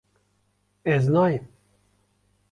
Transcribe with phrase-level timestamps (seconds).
[0.93, 1.45] Ez nayêm